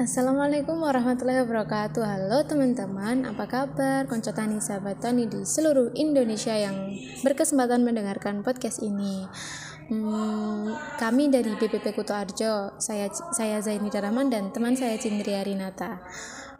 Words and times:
Assalamualaikum 0.00 0.80
warahmatullahi 0.80 1.44
wabarakatuh 1.44 2.00
Halo 2.00 2.40
teman-teman, 2.48 3.20
apa 3.28 3.44
kabar? 3.44 4.08
Konco 4.08 4.32
Tani 4.32 4.56
sahabat 4.56 4.96
Tani 4.96 5.28
di 5.28 5.44
seluruh 5.44 5.92
Indonesia 5.92 6.56
yang 6.56 6.96
berkesempatan 7.20 7.84
mendengarkan 7.84 8.40
podcast 8.40 8.80
ini 8.80 9.28
hmm, 9.92 10.96
Kami 10.96 11.28
dari 11.28 11.52
BPP 11.52 11.92
Kuto 11.92 12.16
Arjo 12.16 12.80
Saya, 12.80 13.12
saya 13.12 13.60
Zaini 13.60 13.92
Daraman 13.92 14.32
dan 14.32 14.48
teman 14.56 14.72
saya 14.72 14.96
Cindri 14.96 15.36
Arinata 15.36 16.00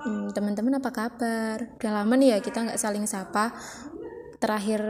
hmm, 0.05 0.37
Teman-teman 0.37 0.77
apa 0.77 0.93
kabar? 0.93 1.81
Udah 1.81 1.93
lama 1.97 2.21
nih 2.21 2.37
ya 2.37 2.39
kita 2.45 2.69
nggak 2.69 2.77
saling 2.77 3.09
sapa 3.09 3.57
Terakhir 4.37 4.85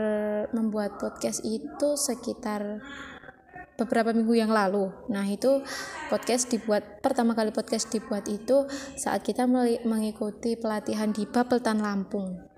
membuat 0.51 0.99
podcast 0.99 1.39
itu 1.47 1.95
sekitar 1.95 2.83
beberapa 3.81 4.13
minggu 4.13 4.37
yang 4.37 4.53
lalu. 4.53 4.93
Nah, 5.09 5.25
itu 5.25 5.65
podcast 6.13 6.53
dibuat 6.53 7.01
pertama 7.01 7.33
kali 7.33 7.49
podcast 7.49 7.89
dibuat 7.89 8.29
itu 8.29 8.69
saat 8.95 9.25
kita 9.25 9.49
mengikuti 9.83 10.53
pelatihan 10.53 11.09
di 11.09 11.25
Bapeltan 11.25 11.81
Lampung. 11.81 12.51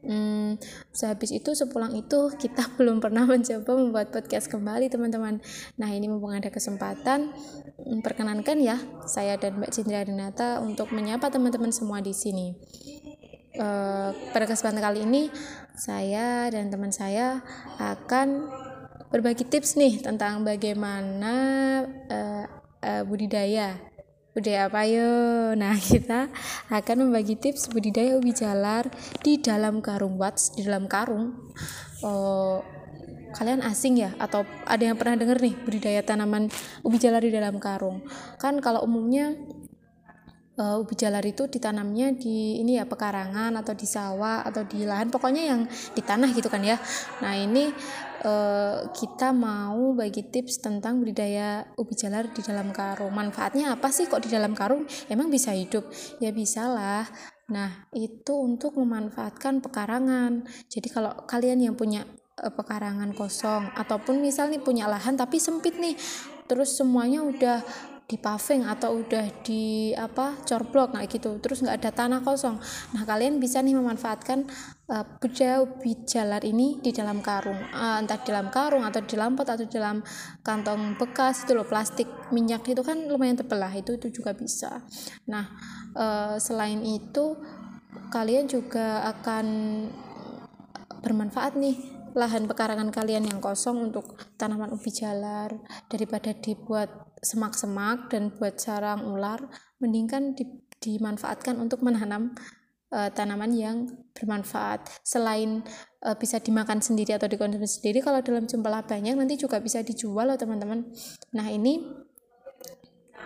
Hmm, 0.00 0.56
sehabis 0.96 1.28
itu 1.28 1.52
sepulang 1.52 1.92
itu 1.92 2.32
kita 2.40 2.64
belum 2.80 3.04
pernah 3.04 3.28
mencoba 3.28 3.76
membuat 3.76 4.08
podcast 4.08 4.48
kembali 4.48 4.88
teman-teman. 4.88 5.44
Nah 5.76 5.90
ini 5.92 6.08
mumpung 6.08 6.32
ada 6.32 6.48
kesempatan, 6.48 7.36
hmm, 7.76 8.00
perkenankan 8.00 8.56
ya 8.64 8.80
saya 9.04 9.36
dan 9.36 9.60
Mbak 9.60 9.70
Cindra 9.72 10.00
Renata 10.00 10.64
untuk 10.64 10.88
menyapa 10.96 11.28
teman-teman 11.28 11.72
semua 11.72 12.00
di 12.00 12.16
sini. 12.16 12.56
Uh, 13.60 14.14
pada 14.30 14.46
kesempatan 14.46 14.78
kali 14.78 15.02
ini 15.04 15.26
saya 15.74 16.46
dan 16.54 16.70
teman 16.70 16.94
saya 16.94 17.42
akan 17.82 18.46
berbagi 19.10 19.42
tips 19.42 19.74
nih 19.74 19.98
tentang 20.06 20.46
bagaimana 20.46 21.34
uh, 22.06 22.44
uh, 22.78 23.02
budidaya. 23.02 23.74
Budidaya 24.30 24.70
apa 24.70 24.86
yo? 24.86 25.10
Nah 25.60 25.74
kita 25.74 26.30
akan 26.70 27.10
membagi 27.10 27.34
tips 27.34 27.74
budidaya 27.74 28.14
ubi 28.14 28.30
jalar 28.30 28.86
di 29.26 29.42
dalam 29.42 29.82
karung. 29.82 30.14
Watts 30.14 30.54
di 30.54 30.62
dalam 30.62 30.86
karung. 30.86 31.50
Oh 32.06 32.62
kalian 33.34 33.66
asing 33.66 33.98
ya? 33.98 34.14
Atau 34.22 34.46
ada 34.62 34.82
yang 34.82 34.94
pernah 34.94 35.18
denger 35.18 35.42
nih 35.42 35.54
budidaya 35.58 36.00
tanaman 36.06 36.46
ubi 36.86 37.02
jalar 37.02 37.26
di 37.26 37.34
dalam 37.34 37.58
karung? 37.58 38.06
Kan 38.38 38.62
kalau 38.62 38.86
umumnya 38.86 39.34
uh, 40.54 40.78
ubi 40.78 40.94
jalar 40.94 41.26
itu 41.26 41.50
ditanamnya 41.50 42.14
di 42.14 42.62
ini 42.62 42.78
ya 42.78 42.86
pekarangan 42.86 43.58
atau 43.58 43.74
di 43.74 43.90
sawah 43.90 44.46
atau 44.46 44.62
di 44.62 44.86
lahan. 44.86 45.10
Pokoknya 45.10 45.50
yang 45.50 45.66
di 45.66 46.02
tanah 46.06 46.30
gitu 46.30 46.46
kan 46.46 46.62
ya. 46.62 46.78
Nah 47.18 47.34
ini 47.34 47.74
uh, 48.24 48.88
kita 48.92 49.32
mau 49.32 49.92
bagi 49.96 50.28
tips 50.28 50.60
tentang 50.60 51.00
budidaya 51.00 51.64
ubi 51.76 51.96
jalar 51.96 52.28
di 52.30 52.40
dalam 52.44 52.72
karung. 52.72 53.12
Manfaatnya 53.12 53.74
apa 53.74 53.88
sih 53.92 54.06
kok 54.08 54.24
di 54.24 54.30
dalam 54.32 54.52
karung? 54.52 54.84
Emang 55.08 55.32
bisa 55.32 55.52
hidup? 55.56 55.88
Ya 56.20 56.32
bisalah. 56.32 57.08
Nah, 57.50 57.90
itu 57.96 58.32
untuk 58.38 58.78
memanfaatkan 58.78 59.58
pekarangan. 59.58 60.46
Jadi 60.70 60.88
kalau 60.92 61.12
kalian 61.26 61.66
yang 61.66 61.74
punya 61.74 62.06
uh, 62.38 62.52
pekarangan 62.52 63.10
kosong 63.16 63.72
ataupun 63.74 64.22
misalnya 64.22 64.62
punya 64.62 64.86
lahan 64.86 65.18
tapi 65.18 65.42
sempit 65.42 65.76
nih, 65.80 65.98
terus 66.46 66.78
semuanya 66.78 67.26
udah 67.26 67.58
di 68.10 68.18
paving 68.18 68.66
atau 68.66 68.98
udah 68.98 69.22
di 69.46 69.94
apa 69.94 70.42
corblok 70.42 70.98
nah 70.98 71.06
gitu 71.06 71.38
terus 71.38 71.62
nggak 71.62 71.78
ada 71.78 71.90
tanah 71.94 72.20
kosong 72.26 72.58
nah 72.90 73.06
kalian 73.06 73.38
bisa 73.38 73.62
nih 73.62 73.78
memanfaatkan 73.78 74.50
uh, 74.90 75.06
budaya 75.22 75.62
ubi 75.62 75.94
jalar 76.02 76.42
ini 76.42 76.82
di 76.82 76.90
dalam 76.90 77.22
karung. 77.22 77.58
Uh, 77.70 78.02
entah 78.02 78.18
di 78.18 78.34
dalam 78.34 78.50
karung 78.50 78.82
atau 78.82 79.00
di 79.00 79.08
dalam 79.14 79.38
pot 79.38 79.46
atau 79.46 79.62
di 79.64 79.70
dalam 79.70 80.02
kantong 80.42 80.98
bekas 80.98 81.46
itu 81.46 81.54
loh 81.54 81.64
plastik 81.64 82.10
minyak 82.34 82.66
itu 82.66 82.82
kan 82.82 83.06
lumayan 83.06 83.38
tebel 83.38 83.62
lah 83.62 83.72
itu 83.72 83.94
itu 83.94 84.10
juga 84.10 84.34
bisa. 84.34 84.82
Nah 85.30 85.46
uh, 85.94 86.36
selain 86.36 86.82
itu 86.82 87.38
kalian 88.10 88.50
juga 88.50 89.06
akan 89.06 89.46
bermanfaat 91.00 91.56
nih 91.56 91.78
lahan 92.10 92.50
pekarangan 92.50 92.90
kalian 92.90 93.30
yang 93.30 93.38
kosong 93.38 93.90
untuk 93.90 94.18
tanaman 94.34 94.74
ubi 94.74 94.90
jalar. 94.90 95.54
Daripada 95.86 96.34
dibuat 96.34 96.90
semak-semak 97.22 98.10
dan 98.10 98.34
buat 98.34 98.58
sarang 98.58 99.06
ular 99.06 99.44
mendingkan 99.78 100.34
di, 100.34 100.44
dimanfaatkan 100.80 101.60
untuk 101.60 101.84
menanam 101.84 102.34
uh, 102.92 103.08
tanaman 103.10 103.50
yang 103.54 103.76
bermanfaat. 104.12 104.86
Selain 105.02 105.62
uh, 106.04 106.16
bisa 106.18 106.38
dimakan 106.42 106.82
sendiri 106.82 107.16
atau 107.16 107.26
dikonsumsi 107.30 107.80
sendiri 107.82 108.04
kalau 108.04 108.20
dalam 108.20 108.44
jumlah 108.46 108.84
banyak 108.86 109.14
nanti 109.16 109.40
juga 109.40 109.58
bisa 109.62 109.80
dijual 109.80 110.28
loh 110.28 110.38
teman-teman. 110.38 110.86
Nah 111.34 111.46
ini 111.50 111.80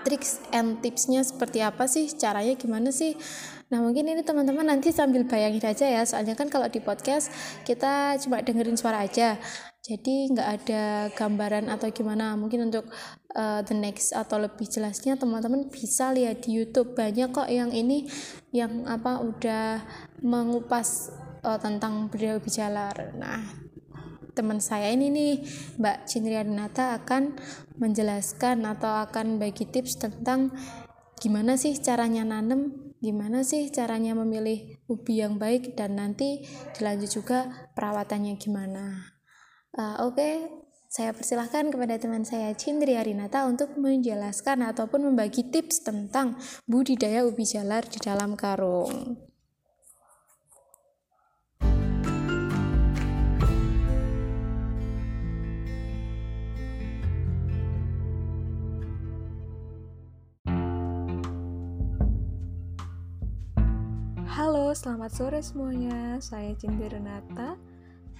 tricks 0.05 0.39
and 0.53 0.85
tipsnya 0.85 1.25
seperti 1.25 1.65
apa 1.65 1.89
sih? 1.89 2.13
Caranya 2.13 2.55
gimana 2.55 2.93
sih? 2.93 3.17
Nah 3.73 3.81
mungkin 3.81 4.05
ini 4.05 4.21
teman-teman 4.21 4.69
nanti 4.69 4.93
sambil 4.93 5.25
bayangin 5.25 5.65
aja 5.65 5.89
ya. 5.89 6.05
Soalnya 6.05 6.37
kan 6.37 6.53
kalau 6.53 6.69
di 6.69 6.79
podcast 6.79 7.33
kita 7.65 8.21
cuma 8.21 8.45
dengerin 8.45 8.77
suara 8.77 9.03
aja. 9.03 9.41
Jadi 9.85 10.33
nggak 10.33 10.49
ada 10.61 10.85
gambaran 11.17 11.73
atau 11.73 11.89
gimana. 11.89 12.37
Mungkin 12.37 12.69
untuk 12.69 12.89
uh, 13.35 13.61
the 13.65 13.77
next 13.77 14.13
atau 14.13 14.37
lebih 14.37 14.69
jelasnya 14.69 15.17
teman-teman 15.17 15.73
bisa 15.73 16.13
lihat 16.13 16.45
di 16.45 16.61
Youtube. 16.61 16.93
Banyak 16.93 17.33
kok 17.33 17.49
yang 17.49 17.73
ini 17.73 18.05
yang 18.53 18.85
apa 18.85 19.25
udah 19.25 19.83
mengupas 20.21 21.13
uh, 21.45 21.59
tentang 21.59 22.09
beliau 22.09 22.39
bijalar 22.41 23.13
Nah 23.17 23.64
teman 24.35 24.59
saya 24.59 24.91
ini 24.91 25.09
nih 25.09 25.33
Mbak 25.79 25.97
Cindria 26.11 26.43
Renata 26.43 26.99
akan 26.99 27.39
menjelaskan 27.79 28.67
atau 28.67 28.91
akan 29.07 29.39
bagi 29.39 29.65
tips 29.71 30.03
tentang 30.03 30.53
gimana 31.23 31.55
sih 31.55 31.79
caranya 31.79 32.27
nanem 32.27 32.93
gimana 32.99 33.47
sih 33.47 33.71
caranya 33.71 34.13
memilih 34.19 34.83
ubi 34.91 35.23
yang 35.23 35.39
baik 35.39 35.79
dan 35.79 35.97
nanti 35.97 36.45
dilanjut 36.77 37.11
juga 37.23 37.71
perawatannya 37.79 38.35
gimana 38.37 39.15
uh, 39.79 40.05
oke 40.05 40.17
okay, 40.19 40.35
saya 40.95 41.11
persilahkan 41.11 41.75
kepada 41.75 41.99
teman 41.99 42.23
saya 42.23 42.55
Cindri 42.55 42.95
Arinata 42.95 43.51
untuk 43.51 43.75
menjelaskan 43.75 44.63
ataupun 44.63 45.11
membagi 45.11 45.43
tips 45.51 45.83
tentang 45.83 46.39
budidaya 46.71 47.27
ubi 47.27 47.43
jalar 47.43 47.83
di 47.83 47.99
dalam 47.99 48.39
karung. 48.39 49.19
Halo, 64.55 64.71
selamat 64.71 65.11
sore 65.11 65.43
semuanya. 65.43 66.23
Saya 66.23 66.55
Cindy 66.55 66.87
Renata 66.87 67.59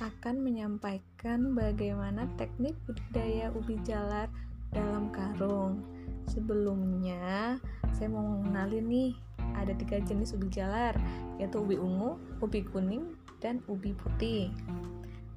akan 0.03 0.43
menyampaikan 0.43 1.55
bagaimana 1.55 2.27
teknik 2.35 2.75
budidaya 2.91 3.55
ubi 3.55 3.79
jalar 3.87 4.27
dalam 4.75 5.15
karung. 5.15 5.87
Sebelumnya, 6.27 7.63
saya 7.95 8.11
mau 8.11 8.27
mengenalin 8.27 8.83
nih, 8.83 9.13
ada 9.55 9.79
tiga 9.79 10.03
jenis 10.03 10.35
ubi 10.35 10.51
jalar, 10.51 10.99
yaitu 11.39 11.63
ubi 11.63 11.79
ungu, 11.79 12.19
ubi 12.43 12.67
kuning, 12.67 13.15
dan 13.39 13.63
ubi 13.71 13.95
putih. 13.95 14.51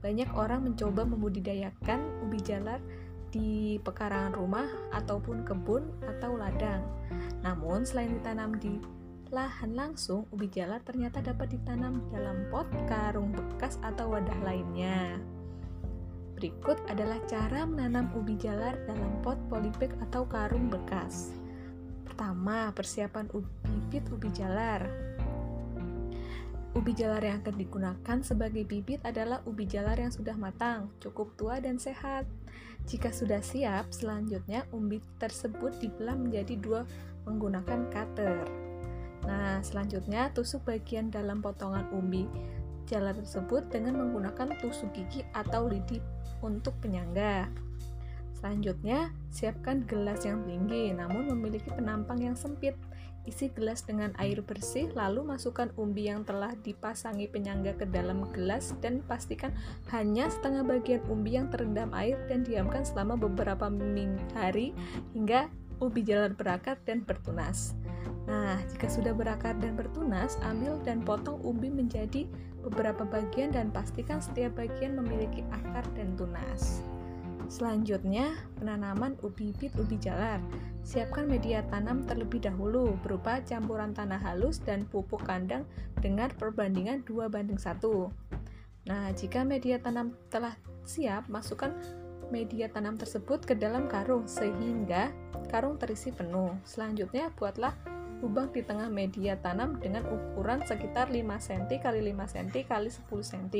Banyak 0.01 0.33
orang 0.33 0.65
mencoba 0.65 1.05
membudidayakan 1.05 2.25
ubi 2.25 2.41
jalar 2.41 2.81
di 3.29 3.77
pekarangan 3.85 4.33
rumah 4.33 4.65
ataupun 4.97 5.45
kebun 5.45 5.93
atau 6.17 6.41
ladang. 6.41 6.81
Namun, 7.45 7.85
selain 7.85 8.17
ditanam 8.17 8.57
di 8.57 8.81
lahan 9.31 9.77
langsung, 9.77 10.27
ubi 10.33 10.47
jalar 10.51 10.83
ternyata 10.83 11.23
dapat 11.23 11.55
ditanam 11.55 12.03
dalam 12.11 12.47
pot, 12.51 12.67
karung 12.85 13.31
bekas, 13.31 13.79
atau 13.81 14.11
wadah 14.11 14.39
lainnya. 14.43 15.19
Berikut 16.37 16.77
adalah 16.85 17.17
cara 17.25 17.65
menanam 17.65 18.13
ubi 18.13 18.37
jalar 18.37 18.77
dalam 18.85 19.17
pot, 19.25 19.41
polybag, 19.49 19.89
atau 20.05 20.27
karung 20.29 20.69
bekas. 20.69 21.33
Pertama, 22.05 22.69
persiapan 22.77 23.25
bibit 23.65 24.05
ubi 24.13 24.29
jalar. 24.29 24.85
Ubi 26.77 26.93
jalar 26.93 27.25
yang 27.25 27.41
akan 27.41 27.55
digunakan 27.57 28.17
sebagai 28.21 28.61
bibit 28.61 29.01
adalah 29.01 29.41
ubi 29.49 29.65
jalar 29.65 29.97
yang 29.97 30.13
sudah 30.13 30.37
matang, 30.37 30.93
cukup 31.01 31.33
tua 31.33 31.57
dan 31.57 31.81
sehat. 31.81 32.29
Jika 32.85 33.09
sudah 33.09 33.41
siap, 33.41 33.89
selanjutnya 33.89 34.69
ubi 34.69 35.01
tersebut 35.17 35.73
dibelah 35.81 36.13
menjadi 36.13 36.53
dua 36.53 36.81
menggunakan 37.25 37.89
cutter. 37.89 38.66
Nah, 39.25 39.63
selanjutnya 39.65 40.29
tusuk 40.35 40.67
bagian 40.67 41.09
dalam 41.09 41.41
potongan 41.41 41.89
umbi 41.95 42.29
jala 42.87 43.11
tersebut 43.11 43.67
dengan 43.67 43.99
menggunakan 43.99 44.55
tusuk 44.63 44.95
gigi 44.95 45.21
atau 45.35 45.67
lidi 45.67 45.99
untuk 46.39 46.73
penyangga. 46.79 47.51
Selanjutnya, 48.37 49.11
siapkan 49.33 49.83
gelas 49.83 50.23
yang 50.23 50.45
tinggi 50.47 50.93
namun 50.93 51.27
memiliki 51.27 51.67
penampang 51.73 52.23
yang 52.23 52.37
sempit. 52.37 52.77
Isi 53.27 53.51
gelas 53.51 53.83
dengan 53.83 54.15
air 54.23 54.39
bersih, 54.39 54.87
lalu 54.95 55.19
masukkan 55.19 55.67
umbi 55.75 56.07
yang 56.07 56.23
telah 56.23 56.55
dipasangi 56.63 57.27
penyangga 57.27 57.75
ke 57.75 57.83
dalam 57.83 58.23
gelas 58.31 58.71
dan 58.79 59.03
pastikan 59.03 59.51
hanya 59.91 60.31
setengah 60.31 60.63
bagian 60.63 61.03
umbi 61.11 61.35
yang 61.35 61.51
terendam 61.51 61.91
air 61.91 62.15
dan 62.31 62.47
diamkan 62.47 62.87
selama 62.87 63.19
beberapa 63.19 63.67
hari 64.31 64.71
hingga 65.11 65.51
ubi 65.79 66.01
jalar 66.05 66.33
berakar 66.33 66.77
dan 66.85 67.05
bertunas. 67.05 67.77
Nah, 68.27 68.59
jika 68.67 68.91
sudah 68.91 69.15
berakar 69.15 69.55
dan 69.57 69.79
bertunas, 69.79 70.35
ambil 70.43 70.75
dan 70.83 70.99
potong 70.99 71.39
ubi 71.47 71.71
menjadi 71.71 72.27
beberapa 72.59 73.07
bagian 73.07 73.55
dan 73.55 73.71
pastikan 73.71 74.19
setiap 74.19 74.59
bagian 74.59 74.99
memiliki 74.99 75.47
akar 75.55 75.87
dan 75.95 76.17
tunas. 76.19 76.83
Selanjutnya, 77.47 78.35
penanaman 78.59 79.15
ubi 79.23 79.55
bibit 79.55 79.71
ubi 79.79 79.95
jalar. 80.03 80.43
Siapkan 80.83 81.31
media 81.31 81.63
tanam 81.71 82.03
terlebih 82.03 82.43
dahulu 82.43 82.99
berupa 82.99 83.39
campuran 83.47 83.95
tanah 83.95 84.19
halus 84.19 84.59
dan 84.59 84.83
pupuk 84.83 85.23
kandang 85.23 85.63
dengan 86.03 86.27
perbandingan 86.35 87.07
2 87.07 87.31
banding 87.31 87.55
1. 87.55 87.79
Nah, 88.87 89.11
jika 89.15 89.47
media 89.47 89.79
tanam 89.79 90.11
telah 90.27 90.59
siap, 90.83 91.31
masukkan 91.31 91.71
media 92.29 92.67
tanam 92.67 92.99
tersebut 92.99 93.43
ke 93.43 93.53
dalam 93.55 93.87
karung 93.87 94.27
sehingga 94.27 95.11
karung 95.47 95.79
terisi 95.79 96.11
penuh. 96.11 96.55
Selanjutnya, 96.67 97.31
buatlah 97.35 97.73
lubang 98.19 98.49
di 98.49 98.65
tengah 98.65 98.89
media 98.89 99.37
tanam 99.37 99.77
dengan 99.77 100.03
ukuran 100.09 100.65
sekitar 100.65 101.13
5 101.13 101.21
cm 101.21 101.63
x 101.69 101.85
5 101.85 102.33
cm 102.33 102.47
x 102.65 102.69
10 103.05 103.31
cm. 103.31 103.53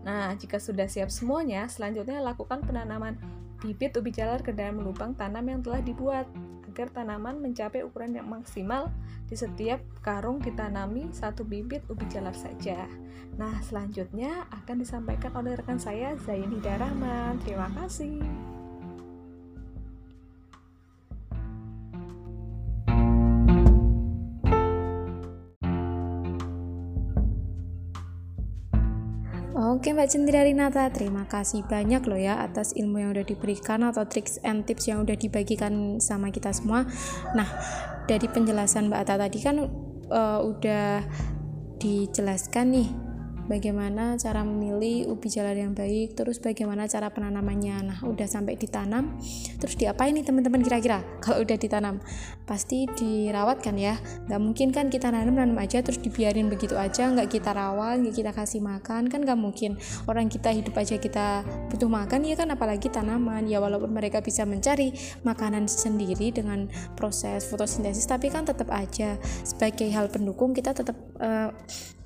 Nah, 0.00 0.32
jika 0.36 0.56
sudah 0.56 0.88
siap 0.88 1.12
semuanya, 1.12 1.68
selanjutnya 1.68 2.20
lakukan 2.24 2.64
penanaman 2.64 3.20
bibit 3.60 3.92
ubi 4.00 4.08
jalar 4.08 4.40
ke 4.40 4.56
dalam 4.56 4.80
lubang 4.80 5.12
tanam 5.12 5.44
yang 5.44 5.60
telah 5.60 5.84
dibuat 5.84 6.24
agar 6.70 6.94
tanaman 6.94 7.42
mencapai 7.42 7.82
ukuran 7.82 8.14
yang 8.14 8.30
maksimal 8.30 8.94
di 9.26 9.34
setiap 9.34 9.82
karung 10.06 10.38
ditanami 10.38 11.10
satu 11.10 11.42
bibit 11.42 11.82
ubi 11.90 12.06
jalar 12.06 12.34
saja. 12.38 12.86
Nah, 13.34 13.58
selanjutnya 13.66 14.46
akan 14.54 14.76
disampaikan 14.78 15.34
oleh 15.34 15.58
rekan 15.58 15.82
saya 15.82 16.14
Zaini 16.22 16.62
Darahman. 16.62 17.42
Terima 17.42 17.66
kasih. 17.74 18.49
Oke 29.80 29.96
Mbak 29.96 30.12
Cendira 30.12 30.44
Rinata, 30.44 30.92
terima 30.92 31.24
kasih 31.24 31.64
banyak 31.64 32.04
loh 32.04 32.20
ya 32.20 32.44
atas 32.44 32.76
ilmu 32.76 33.00
yang 33.00 33.16
udah 33.16 33.24
diberikan 33.24 33.80
atau 33.80 34.04
tricks 34.04 34.36
and 34.44 34.68
tips 34.68 34.92
yang 34.92 35.08
udah 35.08 35.16
dibagikan 35.16 35.96
sama 36.04 36.28
kita 36.28 36.52
semua. 36.52 36.84
Nah, 37.32 37.48
dari 38.04 38.28
penjelasan 38.28 38.92
Mbak 38.92 39.00
Ata 39.00 39.16
tadi 39.16 39.40
kan 39.40 39.56
uh, 40.12 40.40
udah 40.44 41.00
dijelaskan 41.80 42.76
nih 42.76 42.88
bagaimana 43.50 44.14
cara 44.14 44.46
memilih 44.46 45.10
ubi 45.10 45.26
jalar 45.26 45.58
yang 45.58 45.74
baik, 45.74 46.14
terus 46.14 46.38
bagaimana 46.38 46.86
cara 46.86 47.10
penanamannya. 47.10 47.76
Nah, 47.82 47.98
udah 48.06 48.30
sampai 48.30 48.54
ditanam, 48.54 49.18
terus 49.58 49.74
diapain 49.74 50.14
nih 50.14 50.22
teman-teman 50.22 50.62
kira-kira? 50.62 51.02
Kalau 51.24 51.42
udah 51.42 51.58
ditanam, 51.58 51.98
pasti 52.46 52.86
dirawat 52.86 53.58
kan 53.58 53.74
ya? 53.74 53.98
Nggak 54.30 54.38
mungkin 54.38 54.68
kan 54.70 54.86
kita 54.86 55.10
nanam 55.10 55.34
nanam 55.34 55.58
aja 55.58 55.82
terus 55.82 55.98
dibiarin 55.98 56.46
begitu 56.46 56.78
aja, 56.78 57.10
nggak 57.10 57.26
kita 57.26 57.50
rawat, 57.50 58.06
nggak 58.06 58.14
kita 58.14 58.30
kasih 58.30 58.62
makan, 58.62 59.10
kan 59.10 59.20
nggak 59.26 59.38
mungkin. 59.40 59.74
Orang 60.06 60.30
kita 60.30 60.54
hidup 60.54 60.78
aja 60.78 60.94
kita 61.02 61.42
butuh 61.74 61.90
makan 61.90 62.22
ya 62.22 62.38
kan, 62.38 62.54
apalagi 62.54 62.86
tanaman. 62.86 63.50
Ya 63.50 63.58
walaupun 63.58 63.90
mereka 63.90 64.22
bisa 64.22 64.46
mencari 64.46 64.94
makanan 65.26 65.66
sendiri 65.66 66.30
dengan 66.30 66.70
proses 66.94 67.50
fotosintesis, 67.50 68.06
tapi 68.06 68.30
kan 68.30 68.46
tetap 68.46 68.70
aja 68.70 69.18
sebagai 69.42 69.90
hal 69.90 70.06
pendukung 70.06 70.54
kita 70.54 70.70
tetap 70.70 70.94
uh, 71.18 71.50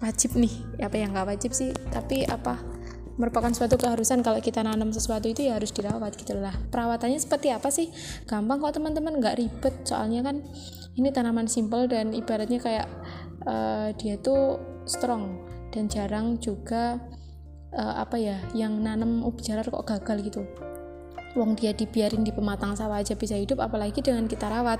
wajib 0.04 0.36
nih 0.36 0.52
apa 0.80 0.96
yang 1.00 1.12
wajib 1.16 1.33
sih 1.40 1.70
tapi 1.90 2.22
apa 2.26 2.74
merupakan 3.14 3.50
suatu 3.54 3.78
keharusan 3.78 4.26
kalau 4.26 4.42
kita 4.42 4.66
nanam 4.66 4.90
sesuatu 4.90 5.30
itu 5.30 5.46
ya 5.46 5.54
harus 5.54 5.70
dirawat 5.70 6.18
gitu 6.18 6.34
lah 6.34 6.54
perawatannya 6.70 7.22
seperti 7.22 7.54
apa 7.54 7.70
sih? 7.70 7.94
Gampang 8.26 8.58
kok 8.58 8.74
teman-teman 8.74 9.22
nggak 9.22 9.38
ribet. 9.38 9.74
Soalnya 9.86 10.26
kan 10.26 10.42
ini 10.98 11.08
tanaman 11.14 11.46
simple 11.46 11.86
dan 11.86 12.10
ibaratnya 12.10 12.58
kayak 12.58 12.86
uh, 13.46 13.94
dia 13.94 14.18
tuh 14.18 14.58
strong 14.82 15.46
dan 15.70 15.86
jarang 15.86 16.38
juga 16.42 16.98
uh, 17.74 17.94
apa 18.02 18.18
ya 18.18 18.38
yang 18.54 18.82
nanam 18.82 19.22
ubi 19.22 19.46
jalar 19.46 19.66
kok 19.66 19.86
gagal 19.86 20.18
gitu. 20.26 20.42
Wong 21.34 21.58
dia 21.58 21.74
dibiarin 21.74 22.22
di 22.22 22.30
pematang 22.30 22.78
sawah 22.78 23.02
aja 23.02 23.18
bisa 23.18 23.34
hidup 23.34 23.58
apalagi 23.58 23.98
dengan 23.98 24.30
kita 24.30 24.46
rawat 24.46 24.78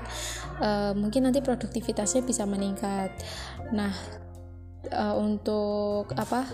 uh, 0.63 0.95
mungkin 0.95 1.27
nanti 1.27 1.43
produktivitasnya 1.43 2.23
bisa 2.23 2.47
meningkat. 2.47 3.11
Nah 3.75 3.91
uh, 4.91 5.15
untuk 5.17 6.11
apa 6.17 6.45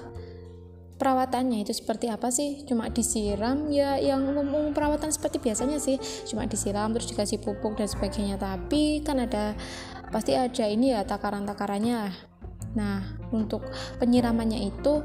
perawatannya 1.01 1.65
itu 1.65 1.73
seperti 1.73 2.13
apa 2.13 2.29
sih? 2.29 2.61
Cuma 2.69 2.85
disiram 2.93 3.73
ya 3.73 3.97
yang 3.97 4.21
umum, 4.37 4.69
perawatan 4.69 5.09
seperti 5.09 5.41
biasanya 5.41 5.81
sih. 5.81 5.97
Cuma 6.29 6.45
disiram 6.45 6.93
terus 6.93 7.09
dikasih 7.09 7.41
pupuk 7.41 7.73
dan 7.73 7.89
sebagainya. 7.89 8.37
Tapi 8.37 9.01
kan 9.01 9.17
ada 9.17 9.57
pasti 10.13 10.37
ada 10.37 10.69
ini 10.69 10.93
ya 10.93 11.01
takaran-takarannya. 11.01 12.13
Nah 12.77 13.17
untuk 13.33 13.65
penyiramannya 13.97 14.61
itu 14.69 15.01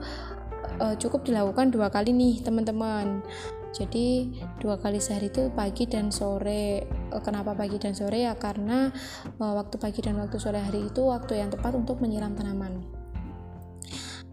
uh, 0.84 0.94
cukup 1.00 1.24
dilakukan 1.24 1.72
dua 1.72 1.88
kali 1.88 2.12
nih 2.12 2.44
teman-teman. 2.44 3.24
Jadi 3.72 4.36
dua 4.60 4.80
kali 4.80 5.00
sehari 5.00 5.32
itu 5.32 5.48
pagi 5.52 5.88
dan 5.88 6.12
sore. 6.12 6.84
Uh, 7.08 7.24
kenapa 7.24 7.56
pagi 7.56 7.80
dan 7.80 7.96
sore? 7.96 8.28
Ya 8.28 8.36
karena 8.36 8.92
waktu 9.40 9.80
pagi 9.80 10.04
dan 10.04 10.20
waktu 10.20 10.36
sore 10.36 10.60
hari 10.60 10.92
itu 10.92 11.08
waktu 11.08 11.40
yang 11.40 11.48
tepat 11.48 11.72
untuk 11.72 12.04
menyiram 12.04 12.36
tanaman 12.36 12.95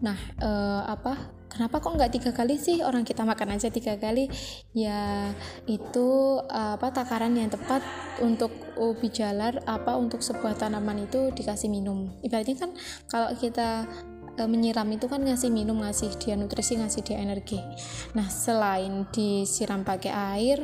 Nah, 0.04 0.18
uh, 0.44 0.84
apa? 0.84 1.32
Kenapa 1.48 1.78
kok 1.78 1.94
nggak 1.94 2.12
tiga 2.18 2.30
kali 2.34 2.58
sih 2.58 2.82
orang 2.82 3.06
kita 3.06 3.22
makan 3.22 3.56
aja 3.56 3.70
tiga 3.70 3.94
kali? 3.96 4.28
Ya 4.76 5.32
itu 5.64 6.42
uh, 6.44 6.74
apa 6.76 6.90
takaran 6.92 7.38
yang 7.38 7.48
tepat 7.48 7.80
untuk 8.20 8.50
ubi 8.74 9.08
jalar 9.08 9.62
apa 9.64 9.94
untuk 9.94 10.20
sebuah 10.20 10.58
tanaman 10.60 11.08
itu 11.08 11.32
dikasih 11.32 11.70
minum. 11.70 12.10
Ibaratnya 12.26 12.58
kan 12.58 12.70
kalau 13.06 13.30
kita 13.38 13.86
uh, 14.36 14.48
menyiram 14.50 14.90
itu 14.92 15.06
kan 15.06 15.22
ngasih 15.22 15.48
minum, 15.48 15.80
ngasih 15.80 16.12
dia 16.20 16.34
nutrisi, 16.36 16.76
ngasih 16.76 17.00
dia 17.06 17.22
energi. 17.22 17.62
Nah, 18.18 18.26
selain 18.26 19.06
disiram 19.14 19.86
pakai 19.86 20.10
air, 20.10 20.58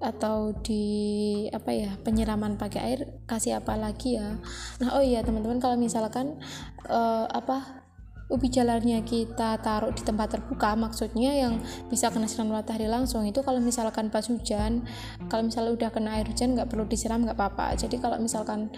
atau 0.00 0.56
di 0.56 1.44
apa 1.52 1.76
ya 1.76 1.92
penyiraman 2.00 2.56
pakai 2.56 2.80
air 2.80 3.00
kasih 3.28 3.60
apa 3.60 3.76
lagi 3.76 4.16
ya 4.16 4.40
nah 4.80 4.96
oh 4.96 5.04
iya 5.04 5.20
teman-teman 5.20 5.60
kalau 5.60 5.76
misalkan 5.76 6.40
uh, 6.88 7.28
apa 7.28 7.79
ubi 8.30 8.46
jalarnya 8.46 9.02
kita 9.02 9.58
taruh 9.58 9.90
di 9.90 10.06
tempat 10.06 10.38
terbuka 10.38 10.78
maksudnya 10.78 11.34
yang 11.34 11.58
bisa 11.90 12.08
kena 12.14 12.30
sinar 12.30 12.46
matahari 12.46 12.86
langsung. 12.86 13.26
Itu 13.26 13.42
kalau 13.42 13.58
misalkan 13.58 14.08
pas 14.08 14.24
hujan 14.30 14.86
kalau 15.26 15.50
misalnya 15.50 15.74
udah 15.74 15.90
kena 15.90 16.22
air 16.22 16.26
hujan 16.30 16.54
nggak 16.54 16.70
perlu 16.70 16.86
disiram 16.86 17.26
nggak 17.26 17.36
apa-apa. 17.36 17.74
Jadi 17.74 17.98
kalau 17.98 18.16
misalkan 18.22 18.70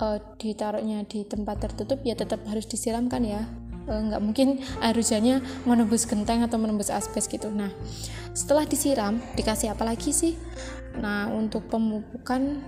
uh, 0.00 0.18
ditaruhnya 0.40 1.04
di 1.04 1.28
tempat 1.28 1.60
tertutup 1.60 2.00
ya 2.02 2.16
tetap 2.16 2.40
harus 2.48 2.64
disiramkan 2.64 3.22
ya. 3.22 3.44
Uh, 3.84 4.00
nggak 4.00 4.22
mungkin 4.24 4.64
air 4.80 4.96
hujannya 4.96 5.44
menembus 5.68 6.08
genteng 6.08 6.40
atau 6.40 6.56
menembus 6.56 6.88
asbes 6.88 7.28
gitu. 7.28 7.52
Nah 7.52 7.68
setelah 8.32 8.64
disiram 8.64 9.20
dikasih 9.36 9.76
apa 9.76 9.84
lagi 9.84 10.16
sih? 10.16 10.32
Nah 10.96 11.28
untuk 11.28 11.68
pemupukan 11.68 12.64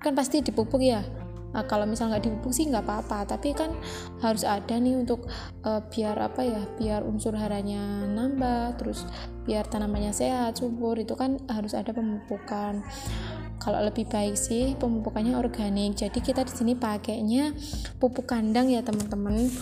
kan 0.00 0.12
pasti 0.16 0.40
dipupuk 0.40 0.80
ya 0.80 1.04
Nah, 1.50 1.66
kalau 1.66 1.86
misal 1.86 2.10
nggak 2.10 2.30
dipupuk 2.30 2.54
sih 2.54 2.70
nggak 2.70 2.86
apa-apa, 2.86 3.26
tapi 3.36 3.54
kan 3.54 3.74
harus 4.22 4.46
ada 4.46 4.78
nih 4.78 4.94
untuk 4.98 5.26
uh, 5.66 5.82
biar 5.90 6.16
apa 6.18 6.40
ya, 6.46 6.62
biar 6.78 7.00
unsur 7.02 7.34
haranya 7.34 8.06
nambah, 8.06 8.78
terus 8.78 9.02
biar 9.44 9.66
tanamannya 9.66 10.14
sehat, 10.14 10.62
subur, 10.62 10.94
itu 10.98 11.18
kan 11.18 11.42
harus 11.50 11.74
ada 11.74 11.90
pemupukan. 11.90 12.82
Kalau 13.60 13.80
lebih 13.84 14.08
baik 14.08 14.40
sih 14.40 14.72
pemupukannya 14.80 15.36
organik. 15.36 15.92
Jadi 16.00 16.24
kita 16.24 16.48
di 16.48 16.52
sini 16.54 16.72
pakainya 16.72 17.52
pupuk 18.00 18.24
kandang 18.24 18.72
ya 18.72 18.80
teman-teman. 18.80 19.52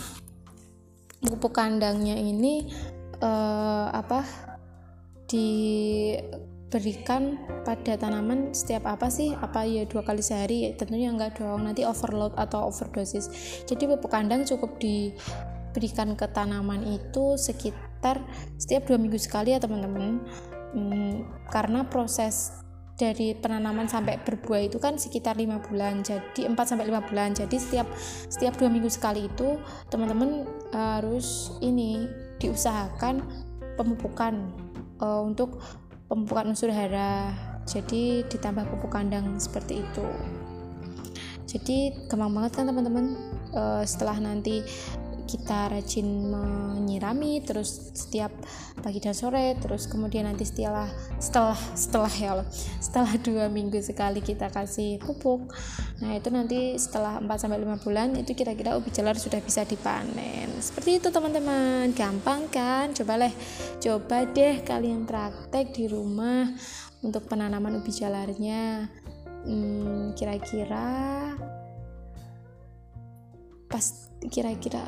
Pupuk 1.19 1.51
kandangnya 1.51 2.15
ini 2.15 2.71
uh, 3.19 3.91
apa? 3.91 4.49
di 5.29 5.47
berikan 6.69 7.41
pada 7.65 7.97
tanaman 7.97 8.53
setiap 8.53 8.85
apa 8.85 9.09
sih? 9.09 9.33
Apa 9.33 9.65
ya 9.65 9.85
dua 9.89 10.05
kali 10.05 10.21
sehari? 10.21 10.69
Tentunya 10.77 11.09
enggak 11.09 11.41
dong. 11.41 11.65
Nanti 11.65 11.83
overload 11.83 12.37
atau 12.37 12.69
overdosis. 12.69 13.29
Jadi 13.65 13.89
pupuk 13.89 14.13
kandang 14.13 14.45
cukup 14.45 14.77
diberikan 14.77 16.13
ke 16.13 16.29
tanaman 16.29 16.85
itu 16.85 17.35
sekitar 17.35 18.21
setiap 18.61 18.85
dua 18.85 19.01
minggu 19.01 19.17
sekali 19.17 19.57
ya 19.57 19.59
teman-teman. 19.59 20.21
Hmm, 20.69 21.25
karena 21.49 21.89
proses 21.89 22.53
dari 22.99 23.31
penanaman 23.31 23.87
sampai 23.87 24.19
berbuah 24.21 24.67
itu 24.69 24.77
kan 24.77 24.99
sekitar 24.99 25.39
lima 25.39 25.63
bulan. 25.63 26.03
Jadi 26.03 26.45
4 26.45 26.53
sampai 26.53 26.85
lima 26.85 27.01
bulan. 27.01 27.31
Jadi 27.31 27.55
setiap 27.55 27.87
setiap 28.27 28.59
dua 28.59 28.69
minggu 28.69 28.91
sekali 28.91 29.25
itu 29.25 29.57
teman-teman 29.87 30.43
harus 30.75 31.55
ini 31.63 32.05
diusahakan 32.43 33.23
pemupukan 33.79 34.51
uh, 34.99 35.23
untuk 35.23 35.63
pemupukan 36.09 36.51
unsur 36.51 36.73
hara. 36.73 37.31
Jadi 37.69 38.25
ditambah 38.25 38.65
pupuk 38.65 38.89
kandang 38.89 39.37
seperti 39.37 39.85
itu. 39.85 40.07
Jadi 41.45 41.93
gampang 42.09 42.33
banget 42.33 42.51
kan 42.57 42.65
teman-teman? 42.65 43.05
Uh, 43.49 43.81
setelah 43.81 44.17
nanti 44.21 44.61
kita 45.29 45.69
rajin 45.69 46.25
menyirami 46.25 47.45
terus 47.45 47.93
setiap 47.93 48.33
pagi 48.81 48.97
dan 48.97 49.13
sore 49.13 49.53
terus 49.61 49.85
kemudian 49.85 50.25
nanti 50.25 50.41
setelah 50.49 50.89
setelah 51.21 51.59
setelah 51.77 52.13
ya 52.17 52.29
Allah 52.33 52.47
setelah 52.81 53.13
dua 53.27 53.45
minggu 53.53 53.77
sekali 53.85 54.25
kita 54.25 54.49
kasih 54.49 54.97
pupuk. 54.97 55.53
Nah 56.01 56.17
itu 56.17 56.33
nanti 56.33 56.79
setelah 56.81 57.21
4 57.21 57.27
sampai 57.37 57.61
5 57.61 57.85
bulan 57.85 58.15
itu 58.17 58.33
kira-kira 58.33 58.73
ubi 58.73 58.89
jalar 58.89 59.19
sudah 59.19 59.37
bisa 59.43 59.67
dipanen. 59.67 60.49
Seperti 60.57 60.97
itu 60.97 61.13
teman-teman. 61.13 61.93
Gampang 61.93 62.49
kan? 62.49 62.95
Coba 62.97 63.21
leh 63.21 63.33
coba 63.83 64.25
deh 64.25 64.65
kalian 64.65 65.05
praktek 65.05 65.75
di 65.75 65.85
rumah 65.85 66.49
untuk 67.05 67.29
penanaman 67.29 67.83
ubi 67.83 67.91
jalarnya. 67.93 68.87
Hmm, 69.45 70.11
kira-kira 70.17 71.31
pas 73.69 73.85
kira-kira 74.33 74.83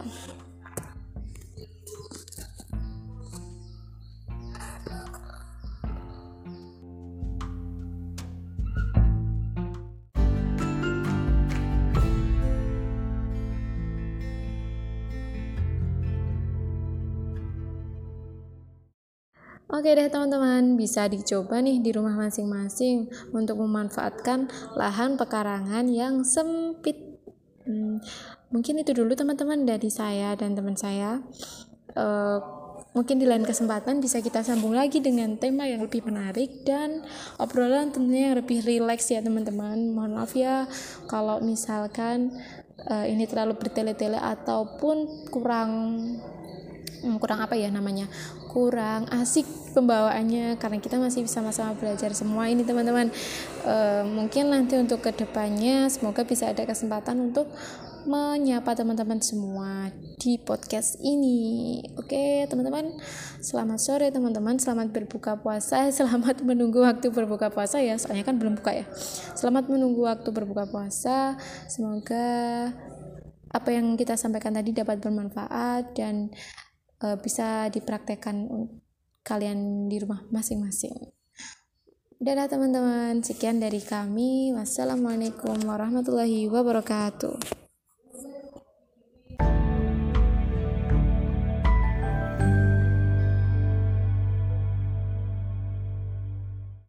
Oke 19.71 19.95
deh 19.95 20.11
teman-teman, 20.11 20.75
bisa 20.75 21.07
dicoba 21.07 21.63
nih 21.63 21.79
di 21.79 21.95
rumah 21.95 22.13
masing-masing 22.13 23.07
untuk 23.31 23.55
memanfaatkan 23.63 24.51
lahan 24.75 25.15
pekarangan 25.15 25.87
yang 25.87 26.27
sempit. 26.27 26.99
Hmm, 27.63 28.03
mungkin 28.51 28.83
itu 28.83 28.91
dulu 28.91 29.15
teman-teman 29.15 29.63
dari 29.63 29.89
saya 29.89 30.35
dan 30.35 30.53
teman 30.53 30.75
saya. 30.75 31.19
Uh, 31.91 32.39
mungkin 32.91 33.23
di 33.23 33.27
lain 33.27 33.47
kesempatan 33.47 34.03
bisa 34.03 34.19
kita 34.19 34.43
sambung 34.43 34.75
lagi 34.75 34.99
dengan 34.99 35.39
tema 35.39 35.63
yang 35.63 35.79
lebih 35.79 36.03
menarik 36.03 36.67
dan 36.67 37.07
obrolan 37.39 37.87
tentunya 37.95 38.31
yang 38.31 38.37
lebih 38.43 38.63
rileks 38.63 39.11
ya 39.11 39.23
teman-teman. 39.23 39.95
Mohon 39.95 40.11
maaf 40.19 40.35
ya 40.35 40.67
kalau 41.07 41.39
misalkan 41.39 42.35
uh, 42.91 43.07
ini 43.07 43.23
terlalu 43.27 43.55
bertele-tele 43.55 44.19
ataupun 44.19 45.27
kurang 45.31 45.71
hmm, 47.01 47.17
kurang 47.17 47.39
apa 47.41 47.57
ya 47.57 47.71
namanya 47.73 48.07
kurang 48.51 49.07
asik 49.09 49.47
pembawaannya 49.71 50.59
karena 50.59 50.77
kita 50.83 50.99
masih 50.99 51.23
sama-sama 51.25 51.73
belajar 51.79 52.11
semua 52.11 52.51
ini 52.51 52.67
teman-teman 52.67 53.07
e, 53.63 53.75
mungkin 54.03 54.51
nanti 54.51 54.75
untuk 54.75 54.99
ke 54.99 55.15
depannya 55.15 55.87
semoga 55.87 56.27
bisa 56.27 56.51
ada 56.51 56.67
kesempatan 56.67 57.31
untuk 57.31 57.47
menyapa 58.07 58.73
teman-teman 58.77 59.19
semua 59.19 59.89
di 60.21 60.37
podcast 60.41 60.97
ini 61.01 61.81
oke 61.97 62.45
teman-teman 62.49 62.97
selamat 63.41 63.79
sore 63.81 64.07
teman-teman 64.09 64.57
selamat 64.57 64.93
berbuka 64.93 65.37
puasa 65.37 65.89
selamat 65.97 66.45
menunggu 66.45 66.81
waktu 66.81 67.09
berbuka 67.09 67.49
puasa 67.49 67.81
ya 67.81 67.97
soalnya 67.97 68.25
kan 68.25 68.37
belum 68.37 68.57
buka 68.57 68.71
ya 68.73 68.85
selamat 69.37 69.69
menunggu 69.69 70.05
waktu 70.05 70.29
berbuka 70.29 70.69
puasa 70.69 71.37
semoga 71.69 72.69
apa 73.51 73.69
yang 73.75 73.99
kita 73.99 74.15
sampaikan 74.15 74.55
tadi 74.55 74.71
dapat 74.71 75.03
bermanfaat 75.03 75.91
dan 75.91 76.31
uh, 77.03 77.19
bisa 77.19 77.67
dipraktekkan 77.67 78.47
kalian 79.21 79.91
di 79.91 80.01
rumah 80.01 80.23
masing-masing. 80.31 80.95
Dadah 82.21 82.47
teman-teman, 82.47 83.25
sekian 83.25 83.57
dari 83.57 83.81
kami. 83.81 84.53
Wassalamualaikum 84.53 85.57
warahmatullahi 85.65 86.45
wabarakatuh. 86.47 87.61